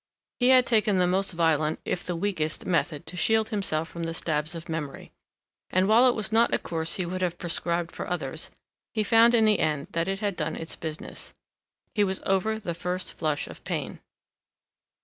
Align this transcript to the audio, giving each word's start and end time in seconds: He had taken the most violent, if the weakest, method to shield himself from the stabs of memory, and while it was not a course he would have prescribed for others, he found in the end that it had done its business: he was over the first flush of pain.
He 0.39 0.49
had 0.49 0.65
taken 0.65 0.97
the 0.97 1.05
most 1.05 1.31
violent, 1.33 1.79
if 1.85 2.03
the 2.03 2.15
weakest, 2.15 2.65
method 2.65 3.05
to 3.05 3.15
shield 3.15 3.49
himself 3.49 3.87
from 3.87 4.01
the 4.01 4.15
stabs 4.15 4.55
of 4.55 4.67
memory, 4.67 5.11
and 5.69 5.87
while 5.87 6.07
it 6.09 6.15
was 6.15 6.31
not 6.31 6.51
a 6.55 6.57
course 6.57 6.95
he 6.95 7.05
would 7.05 7.21
have 7.21 7.37
prescribed 7.37 7.91
for 7.91 8.09
others, 8.09 8.49
he 8.95 9.03
found 9.03 9.35
in 9.35 9.45
the 9.45 9.59
end 9.59 9.89
that 9.91 10.07
it 10.07 10.17
had 10.17 10.35
done 10.35 10.55
its 10.55 10.75
business: 10.75 11.35
he 11.93 12.03
was 12.03 12.19
over 12.25 12.57
the 12.59 12.73
first 12.73 13.13
flush 13.13 13.45
of 13.45 13.63
pain. 13.63 13.99